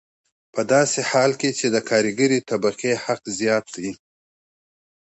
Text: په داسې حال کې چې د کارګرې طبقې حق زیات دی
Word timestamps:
په 0.53 0.61
داسې 0.73 0.99
حال 1.09 1.31
کې 1.41 1.49
چې 1.59 1.67
د 1.75 1.77
کارګرې 1.89 2.39
طبقې 2.49 2.93
حق 3.03 3.21
زیات 3.37 3.65
دی 3.75 3.91